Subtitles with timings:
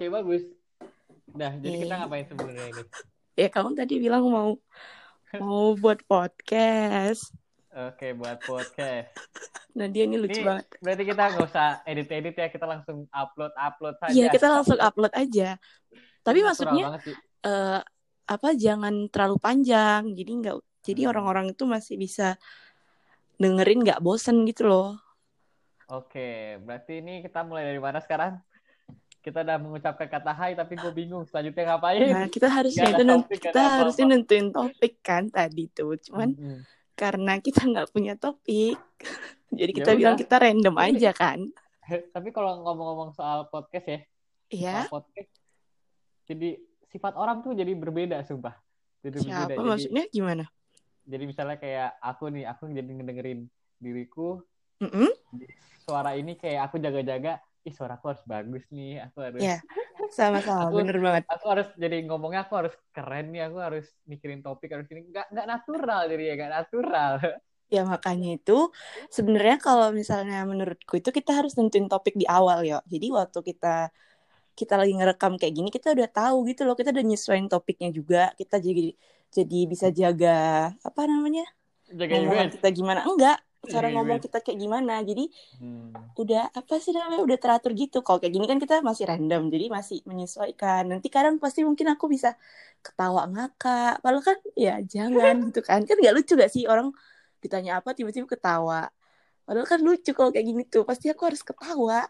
[0.00, 0.48] Oke, bagus.
[1.36, 2.00] Nah, jadi kita Iya.
[2.00, 2.82] ngapain sebenarnya ini?
[3.36, 4.56] Ya kamu tadi bilang mau
[5.36, 7.28] mau buat podcast.
[7.68, 9.12] Oke, buat podcast.
[9.70, 10.80] Nah dia ini lucu Ini banget.
[10.80, 14.12] berarti kita nggak usah edit-edit ya, kita langsung upload-upload saja.
[14.16, 15.60] Iya kita langsung upload aja.
[16.24, 17.14] Tapi Natural maksudnya sih.
[17.44, 17.80] eh
[18.24, 20.16] apa jangan terlalu panjang.
[20.16, 21.10] Jadi nggak jadi Hmm.
[21.12, 22.40] orang-orang itu masih bisa
[23.36, 24.96] dengerin nggak bosen gitu loh.
[25.86, 28.40] Oke, berarti ini kita mulai dari mana sekarang?
[29.20, 32.08] Kita udah mengucapkan kata hai, tapi gue bingung selanjutnya ngapain.
[32.08, 36.00] Nah kita harusnya itu topik, kita harusnya nentuin topik kan tadi tuh.
[36.00, 36.64] Cuman Mm-mm.
[36.96, 38.80] karena kita nggak punya topik,
[39.52, 40.22] jadi Ya kita bilang udah.
[40.24, 41.38] kita random aja kan.
[41.84, 44.00] Tapi kalau ngomong-ngomong soal podcast ya,
[44.48, 44.88] Iya.
[44.88, 45.28] podcast,
[46.24, 46.56] jadi
[46.86, 48.56] sifat orang tuh jadi berbeda, sumpah.
[49.00, 49.58] Jadi Siapa berbeda.
[49.58, 50.44] Jadi, maksudnya gimana?
[51.02, 53.40] jadi misalnya kayak aku nih, aku jadi ngedengerin
[53.76, 54.40] diriku,
[54.78, 55.10] Mm-mm.
[55.82, 59.54] suara ini kayak aku jaga-jaga, ih suaraku harus bagus nih, aku harus, Iya.
[60.16, 61.24] Sama-sama, Aku- bener banget.
[61.32, 65.26] aku harus jadi ngomongnya aku harus keren nih, aku harus mikirin topik harus ini, nggak
[65.32, 67.12] nggak natural jadi ya, nggak natural.
[67.74, 68.52] Ya makanya itu
[69.16, 72.82] sebenarnya kalau misalnya menurutku itu kita harus nentuin topik di awal ya.
[72.92, 73.66] Jadi waktu kita
[74.58, 78.18] kita lagi ngerekam kayak gini kita udah tahu gitu loh, kita udah nyesuaiin topiknya juga.
[78.40, 78.82] Kita jadi
[79.36, 80.28] jadi bisa jaga
[80.88, 81.42] apa namanya?
[81.98, 82.54] Jaga ngomongan image.
[82.54, 83.00] kita gimana?
[83.08, 84.26] Enggak, cara Jaga ngomong image.
[84.28, 84.94] kita kayak gimana.
[85.04, 85.24] Jadi
[85.60, 85.92] Hmm.
[86.16, 88.00] udah apa sih namanya udah teratur gitu.
[88.00, 90.88] Kalau kayak gini kan kita masih random, jadi masih menyesuaikan.
[90.88, 92.34] Nanti kadang pasti mungkin aku bisa
[92.80, 94.00] ketawa ngakak.
[94.00, 95.12] Padahal kan ya jangan
[95.52, 95.84] gitu kan.
[95.84, 96.92] Kan nggak lucu gak sih orang
[97.40, 98.88] ditanya apa tiba-tiba ketawa.
[99.44, 100.84] Padahal kan lucu kalau kayak gini tuh.
[100.84, 102.08] Pasti aku harus ketawa.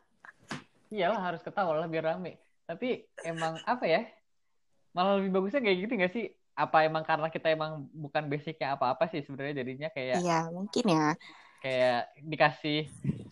[0.91, 2.39] Iyalah harus ketawa lah biar rame.
[2.65, 4.07] Tapi emang apa ya?
[4.91, 6.27] Malah lebih bagusnya kayak gitu nggak sih?
[6.61, 11.09] Apa emang karena kita emang bukan basicnya apa-apa sih sebenarnya jadinya kayak Iya mungkin ya.
[11.61, 12.81] kayak dikasih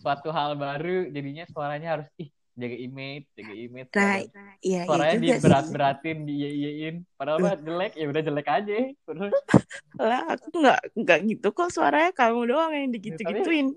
[0.01, 3.89] suatu hal baru jadinya suaranya harus ih jaga image, jaga image.
[3.95, 5.31] Nah, suara- iya iya suaranya juga sih.
[5.39, 6.95] diberat-beratin, diiyain.
[7.15, 8.75] Padahal mah jelek, ya udah jelek aja.
[9.07, 9.33] Terus
[9.99, 13.67] Lah aku nggak nggak gitu kok suaranya kamu doang yang digitu-gituin.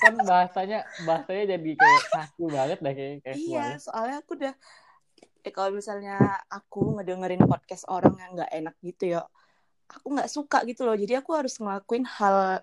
[0.00, 3.76] kan bahasanya bahasanya jadi kayak kaku banget dah kayak kayak Iya, suaranya.
[3.80, 4.54] soalnya aku udah
[5.40, 9.20] eh, kalau misalnya aku ngedengerin podcast orang yang nggak enak gitu ya,
[9.86, 10.94] aku nggak suka gitu loh.
[10.94, 12.62] Jadi aku harus ngelakuin hal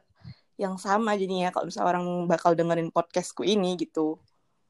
[0.57, 4.17] yang sama jadinya kalau misalnya orang bakal dengerin podcastku ini gitu.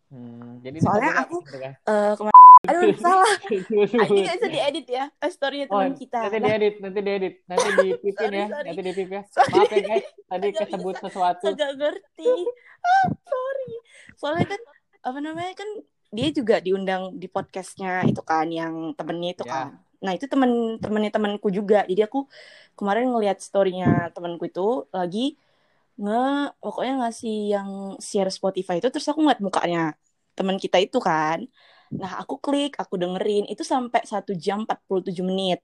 [0.08, 3.28] Hmm, jadi Soalnya aku- topiknya Eh kemarin, aduh salah.
[3.28, 4.08] Ah?
[4.08, 5.06] Ini nggak bisa diedit ya.
[5.14, 6.20] Eh, storynya Oh, teman kita.
[6.24, 8.68] nanti diedit, nanti diedit, nanti dipipin Sorry, ya, sorry.
[8.72, 9.22] nanti dipip ya.
[9.28, 9.52] Sorry.
[9.52, 11.04] Maaf ya guys, tadi Agak kesebut bisa.
[11.04, 11.46] sesuatu.
[11.46, 12.32] agak ngerti.
[12.80, 13.72] Ah, sorry.
[14.16, 14.62] Soalnya kan
[15.04, 15.70] apa namanya kan
[16.08, 19.52] dia juga diundang di podcastnya itu kan yang temennya itu Ya.
[19.52, 19.68] kan.
[19.98, 21.84] Nah itu temen temennya temanku juga.
[21.84, 22.30] Jadi aku
[22.78, 25.36] kemarin ngelihat storynya temanku itu lagi
[25.98, 29.98] nge pokoknya ngasih yang share Spotify itu terus aku ngeliat mukanya
[30.38, 31.42] teman kita itu kan.
[31.90, 35.60] Nah aku klik, aku dengerin itu sampai satu jam 47 menit.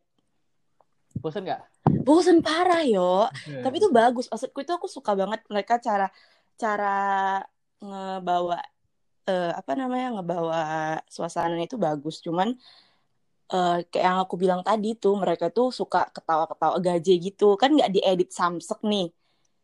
[1.21, 1.61] Bosan nggak?
[2.01, 3.29] Bosen parah yo.
[3.45, 3.61] Iya.
[3.61, 4.25] Tapi itu bagus.
[4.33, 6.09] Maksudku itu aku suka banget mereka cara
[6.57, 6.97] cara
[7.77, 8.57] ngebawa
[9.29, 10.61] eh, apa namanya ngebawa
[11.15, 12.15] suasananya itu bagus.
[12.25, 12.49] Cuman
[13.53, 17.55] eh, kayak yang aku bilang tadi tuh mereka tuh suka ketawa-ketawa gaje gitu.
[17.61, 19.07] Kan nggak diedit samsek nih.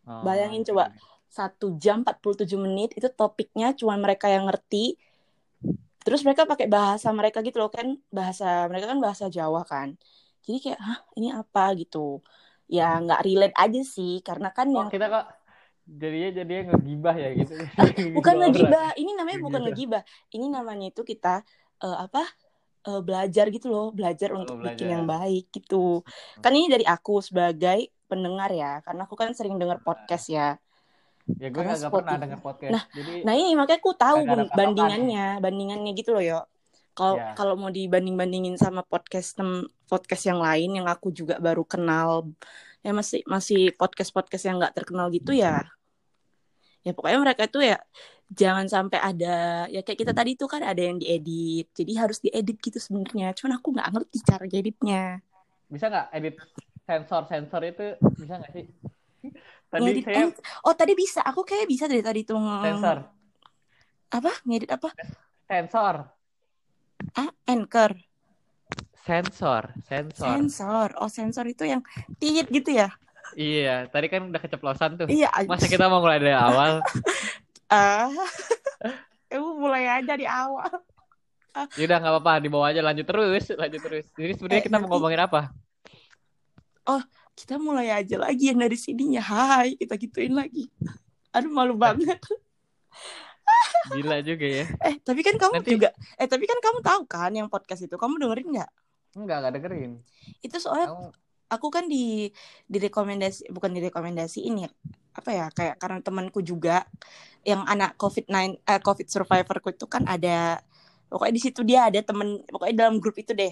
[0.08, 0.70] Oh, Bayangin oke.
[0.70, 0.84] coba
[1.30, 4.98] satu jam 47 menit itu topiknya cuman mereka yang ngerti.
[6.06, 9.96] Terus mereka pakai bahasa mereka gitu loh kan bahasa mereka kan bahasa Jawa kan.
[10.46, 12.24] Jadi kayak hah ini apa gitu.
[12.70, 15.26] Ya nggak relate aja sih karena kan Oh, yang kita kok
[15.90, 17.54] jadinya jadinya ngegibah ya gitu.
[18.18, 18.42] bukan Orang.
[18.46, 20.02] ngegibah ini namanya bukan Ngegibah.
[20.06, 21.42] ngegibah ini namanya itu kita
[21.80, 22.24] eh, apa
[22.86, 24.78] eh, belajar gitu loh belajar Oh, untuk belajar.
[24.78, 26.06] bikin yang baik gitu
[26.38, 30.50] kan ini dari aku sebagai pendengar ya karena aku kan sering dengar podcast ya
[31.30, 32.74] Ya gue agak pernah denger podcast.
[32.74, 36.40] Nah, Jadi nah ini makanya aku tahu bandingannya bandingannya gitu loh yo
[36.92, 37.32] kalau Ya.
[37.32, 42.34] kalau mau dibanding bandingin sama podcast tem podcast yang lain yang aku juga baru kenal
[42.82, 45.70] ya masih masih podcast podcast yang nggak terkenal gitu ya
[46.84, 47.78] ya pokoknya mereka itu ya
[48.30, 52.58] jangan sampai ada ya kayak kita tadi tuh kan ada yang diedit jadi harus diedit
[52.62, 53.34] gitu sebenarnya.
[53.34, 55.04] Cuman aku nggak ngerti cara editnya.
[55.70, 56.36] Bisa nggak edit
[56.86, 57.88] sensor-sensor itu?
[58.18, 58.66] Bisa nggak sih?
[59.70, 60.34] Tadi ngedit saya
[60.66, 61.22] oh tadi bisa.
[61.22, 63.06] Aku kayak bisa dari tadi tuh sensor,
[64.10, 64.32] apa?
[64.42, 64.90] Ngedit apa?
[65.46, 65.96] Sensor,
[67.14, 67.94] ah anchor.
[69.06, 70.26] Sensor, sensor.
[70.26, 70.90] sensor.
[70.98, 71.86] Oh sensor itu yang
[72.18, 72.90] tit gitu ya
[73.34, 75.08] Iya, tadi kan udah keceplosan tuh.
[75.08, 76.82] iya Masa kita mau mulai dari awal?
[77.70, 78.10] ah
[79.30, 80.70] Kamu mulai aja di awal
[81.78, 84.06] Ya udah nggak apa-apa, dibawa aja lanjut terus, lanjut terus.
[84.16, 85.54] Jadi sebenarnya Eh, kita mau ngomongin apa?
[87.36, 90.68] kita mulai aja lagi yang dari sininya hai kita gituin lagi
[91.32, 92.20] aduh malu banget
[93.96, 94.66] Gila juga ya.
[94.86, 95.90] Eh, tapi kan kamu Nanti- juga
[96.20, 97.96] eh tapi kan kamu tahu kan yang podcast itu.
[97.98, 98.70] Kamu dengerin nggak?
[99.18, 99.92] Enggak, enggak dengerin.
[100.46, 101.10] Itu soalnya Kamu
[101.50, 102.30] aku kan di
[102.70, 104.70] direkomendasi bukan direkomendasiin ya.
[105.18, 105.46] Apa ya?
[105.52, 106.86] Kayak karena temanku juga
[107.44, 110.62] yang anak COVID-9 eh, COVID survivorku itu kan ada
[111.10, 113.52] pokoknya di situ dia ada temen pokoknya dalam grup itu deh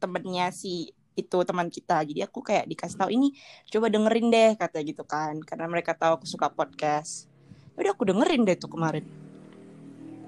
[0.00, 3.36] temennya si itu teman kita jadi aku kayak dikasih tahu ini
[3.70, 7.30] coba dengerin deh kata gitu kan karena mereka tahu aku suka podcast
[7.78, 9.06] udah aku dengerin deh tuh kemarin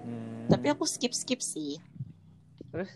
[0.07, 1.83] Hmm, tapi aku skip skip sih
[2.71, 2.95] terus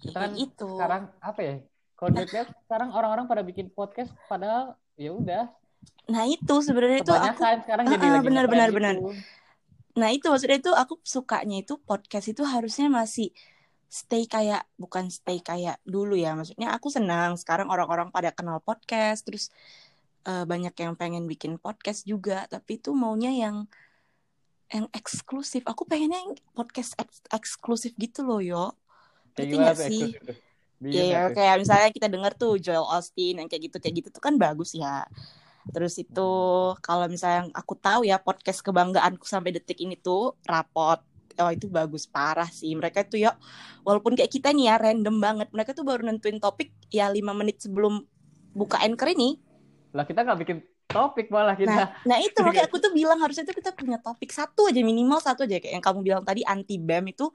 [0.00, 1.56] kita Ya, kan itu sekarang apa ya?
[2.04, 5.48] Kalau dilihat sekarang orang-orang pada bikin podcast padahal ya udah
[6.04, 8.76] nah itu sebenarnya itu aku sekarang jadi lagi benar, benar, gitu.
[8.80, 8.94] benar.
[9.94, 13.32] Nah itu maksudnya itu aku sukanya itu podcast itu harusnya masih
[13.88, 19.22] stay kayak bukan stay kayak dulu ya maksudnya aku senang sekarang orang-orang pada kenal podcast
[19.22, 19.54] terus
[20.26, 23.70] eh, banyak yang pengen bikin podcast juga tapi itu maunya yang
[24.72, 28.74] yang eksklusif aku pengennya yang podcast eks- eksklusif gitu loh yo
[29.38, 30.10] gimana nggak sih?
[30.10, 30.53] eksklusif
[30.90, 31.40] Iya, tuh?
[31.40, 34.76] kayak misalnya kita denger tuh Joel Austin yang kayak gitu kayak gitu tuh kan bagus
[34.76, 35.08] ya.
[35.72, 36.30] Terus itu
[36.84, 41.00] kalau misalnya aku tahu ya podcast kebanggaanku sampai detik ini tuh rapot.
[41.40, 42.76] Oh itu bagus parah sih.
[42.76, 43.32] Mereka tuh ya
[43.82, 45.48] walaupun kayak kita nih ya random banget.
[45.56, 48.04] Mereka tuh baru nentuin topik ya lima menit sebelum
[48.52, 49.40] buka anchor ini.
[49.96, 50.58] Lah kita nggak bikin
[50.94, 51.72] topik malah kita.
[51.72, 55.18] Nah, nah itu makanya aku tuh bilang harusnya tuh kita punya topik satu aja minimal
[55.18, 57.32] satu aja kayak yang kamu bilang tadi anti bam itu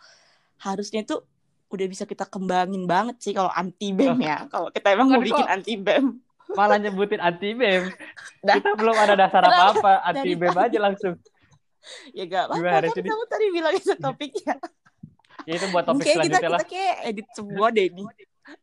[0.62, 1.25] harusnya tuh
[1.69, 4.50] udah bisa kita kembangin banget sih kalau anti bam ya.
[4.50, 6.18] Kalau kita emang mau bikin anti bam.
[6.57, 7.94] malah nyebutin anti bem.
[8.42, 11.13] Kita belum ada dasar apa-apa, anti bem aja langsung.
[12.10, 14.57] Ya gak apa-apa kan kamu tadi bilang itu topiknya.
[15.45, 16.62] Ya itu buat topik kita selanjutnya lah.
[16.66, 18.04] kita kayak edit semua deh ini.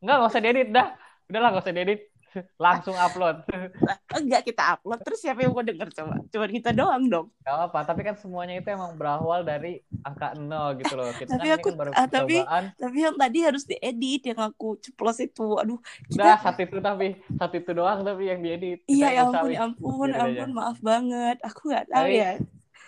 [0.03, 0.87] Enggak, nggak usah diedit dah.
[1.31, 2.01] Udahlah, nggak usah diedit.
[2.65, 3.43] Langsung upload.
[4.19, 6.15] Enggak kita upload terus siapa yang mau denger coba?
[6.29, 7.27] Cuma kita doang dong.
[7.41, 11.11] Gak apa, tapi kan semuanya itu emang berawal dari angka nol gitu loh.
[11.13, 12.45] Kita Tapi kan aku- ini kan baru ah, tapi-.
[12.77, 15.47] Tapi yang tadi harus diedit yang aku ceplos itu.
[15.57, 15.79] Aduh,
[16.13, 17.09] Udah, kita satu itu tapi.
[17.37, 18.79] Satu itu doang tapi yang diedit.
[18.87, 20.23] Iya ya ampun, ya ampun, aja.
[20.25, 21.37] ampun, maaf banget.
[21.43, 22.33] Aku nggak tahu Tapi, ya.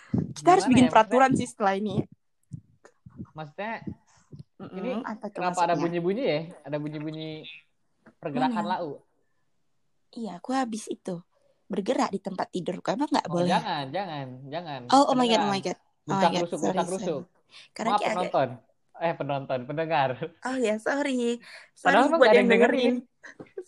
[0.08, 2.06] Kita harus bikin ya, peraturan sih setelah ini.
[3.32, 3.84] Maksudnya,
[4.58, 5.82] Ini Mm-mm, apa tuh kenapa ada maksudnya?
[5.86, 6.40] bunyi-bunyi ya?
[6.66, 7.28] Ada bunyi-bunyi
[8.18, 8.74] pergerakan Mana?
[8.74, 8.90] lau.
[10.14, 11.20] Iya, aku habis itu
[11.68, 12.80] bergerak di tempat tidur.
[12.80, 13.50] Emang nggak Oh, boleh?
[13.52, 14.80] jangan, jangan, jangan.
[14.88, 15.78] Oh, oh my god, oh my god.
[16.08, 16.96] Oh my god, rusuk, sorry, busak sorry.
[16.96, 17.22] rusuk.
[17.76, 18.48] Karena Maaf kayak agak penonton.
[18.98, 20.10] Eh, penonton, pendengar.
[20.42, 21.38] Oh ya, sorry.
[21.72, 22.94] Sorry Padahal buat nggak ada yang dengerin.
[22.96, 22.96] dengerin.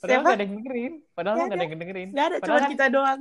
[0.00, 0.92] Padahal nggak ada yang dengerin.
[1.12, 2.08] Padahal Nggak nggak ada yang dengerin.
[2.10, 3.20] Nggak ada, cuma kita doang.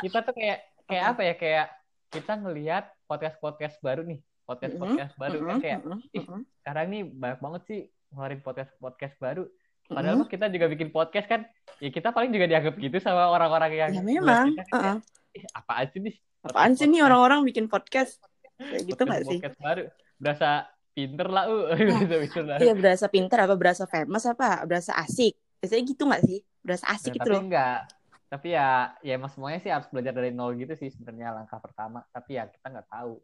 [0.00, 1.12] kita tuh kayak kayak Apa?
[1.12, 1.66] apa ya kayak
[2.06, 6.42] kita ngelihat podcast podcast baru nih podcast podcast baru kan Mm-mm, kayak mm-mm, ih, mm-mm,
[6.62, 7.80] sekarang nih banyak banget sih
[8.14, 9.42] ngeluarin podcast podcast baru
[9.88, 10.22] padahal mm-mm.
[10.22, 11.40] mah kita juga bikin podcast kan
[11.76, 14.52] ya kita paling juga dianggap gitu sama orang-orang yang Ya memang.
[14.52, 14.96] kita, uh-uh.
[15.32, 18.22] ih apaan sih nih Apaan sih nih orang-orang bikin podcast?
[18.56, 19.38] Kayak gitu podcast- nggak sih?
[19.38, 19.82] podcast baru
[20.16, 20.50] berasa
[20.90, 21.66] pinter lah uh
[22.46, 25.34] lah Iya berasa pinter apa berasa famous apa berasa asik?
[25.58, 26.38] Biasanya gitu nggak sih?
[26.62, 27.42] Berasa Nah, asik gitu tapi loh.
[27.44, 27.80] enggak
[28.26, 32.02] tapi ya ya emang semuanya sih harus belajar dari nol gitu sih sebenarnya langkah pertama
[32.10, 33.22] tapi ya kita nggak tahu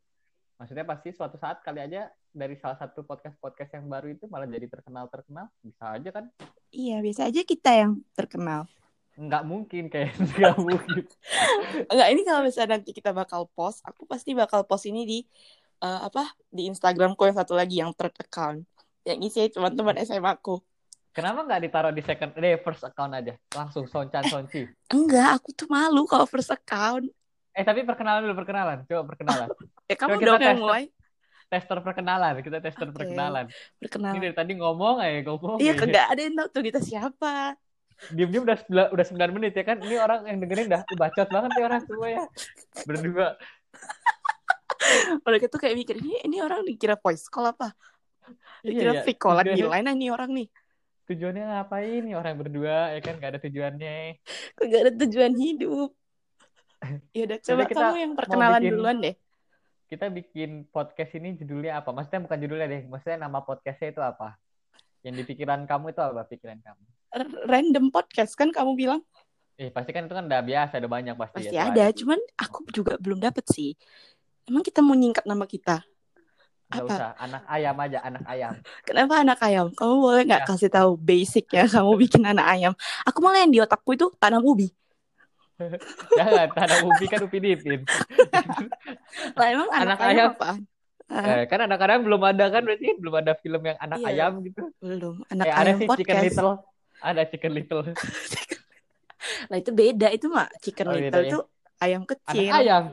[0.63, 4.47] maksudnya pasti suatu saat kali aja dari salah satu podcast podcast yang baru itu malah
[4.47, 6.31] jadi terkenal terkenal bisa aja kan
[6.71, 8.71] Iya biasa aja kita yang terkenal.
[9.13, 11.05] nggak mungkin kayak nggak mungkin
[11.85, 15.19] Enggak ini kalau misalnya nanti kita bakal post, aku pasti bakal post ini di
[15.79, 18.65] eh, apa di Instagramku yang satu lagi yang third account.
[19.03, 20.63] Yang isinya teman-teman SMA aku.
[21.13, 25.69] kenapa nggak ditaruh di second deh first account aja langsung soncan sonci Enggak, aku tuh
[25.69, 27.05] malu kalau first account.
[27.53, 29.49] Eh tapi perkenalan dulu perkenalan coba perkenalan
[29.91, 30.85] Ya kamu Coba dong yang mulai
[31.47, 32.97] tester perkenalan kita tester Oke.
[32.97, 34.17] perkenalan ini perkenalan.
[34.19, 37.61] dari tadi ngomong aja ngomong Iya, kagak ada yang tahu tuh kita siapa.
[38.09, 41.29] diem-diem udah sembilan- udah 9 menit ya kan ini orang yang dengerin dah "Uh, bacot
[41.29, 42.21] banget ya orang semua ya
[42.83, 43.29] berdua
[45.23, 47.71] Mereka tuh kayak mikir ini ini orang dikira voice call apa?
[48.61, 50.49] Dikira iya, free callan tujuannya, gila nah nih orang nih.
[51.03, 54.23] tujuannya ngapain nih orang berdua ya kan gak ada tujuannya
[54.55, 55.91] Kagak ada tujuan hidup.
[57.17, 59.15] Ya udah coba kita kamu yang perkenalan bikin- duluan deh.
[59.85, 64.41] kita bikin podcast ini judulnya apa maksudnya bukan judulnya deh maksudnya nama podcastnya itu apa
[65.01, 66.83] yang di pikiran kamu itu apa pikiran kamu
[67.45, 69.01] Random podcast kan kamu bilang?
[69.55, 72.65] eh pasti kan itu kan udah biasa udah banyak pasti Pasti ya ada, cuman aku
[72.71, 73.77] juga belum dapet sih.
[74.43, 75.85] Emang kita mau nyingkat nama kita?
[76.65, 76.89] nggak apa?
[76.89, 78.53] usah anak ayam aja anak ayam
[78.89, 79.67] Kenapa anak ayam?
[79.71, 80.49] Kamu boleh nggak Ya.
[80.49, 82.73] kasih tahu basic ya kamu bikin anak ayam?
[83.05, 84.73] Aku malah yang di otakku itu tanam ubi.
[86.19, 87.81] jangan tanah ubi kan upi dipin
[89.39, 90.31] Lah emang anak, Anak ayam?
[90.41, 90.57] Ah,
[91.13, 94.09] Eh, kan anak ayam belum ada kan berarti belum ada film yang anak Iya.
[94.09, 95.15] ayam gitu belum.
[95.29, 96.25] Anak eh, ada ayam sih Chicken podcast.
[96.25, 96.53] Little
[96.99, 97.81] ada Chicken Little
[99.51, 101.29] lah itu beda itu mah chicken Oh, little beda ya.
[101.29, 101.39] itu
[101.79, 102.51] ayam anak kecil.
[102.51, 102.85] ayam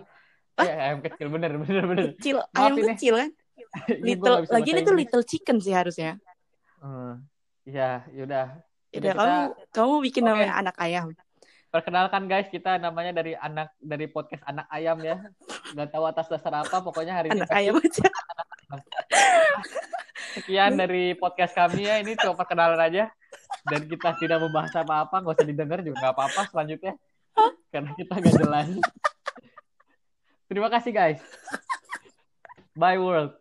[0.59, 2.05] Iya, ayam kecil bener bener bener.
[2.13, 2.87] Kecil, Maaf ayam ini.
[2.91, 3.29] kecil kan?
[3.55, 4.99] Iya, Little, lagi itu Inggris.
[4.99, 6.19] little chicken sih harusnya.
[6.75, 7.23] Hmm,
[7.63, 8.59] Iya, yaudah.
[8.89, 9.39] Udah Jadi kamu
[9.71, 10.29] kamu bikin Oke.
[10.29, 11.07] namanya anak ayam.
[11.69, 15.21] Perkenalkan guys, kita namanya dari anak dari podcast anak ayam ya.
[15.77, 18.09] Gak tahu atas dasar apa, pokoknya hari ini Anak ayam aja.
[20.33, 22.01] sekian dari podcast kami ya.
[22.01, 23.13] Ini cuma perkenalan aja.
[23.69, 26.93] Dan kita tidak membahas apa-apa, nggak usah didengar juga nggak apa-apa selanjutnya.
[27.69, 28.67] Karena kita nggak jelas.
[30.49, 31.21] Terima kasih guys.
[32.73, 33.37] Bye world.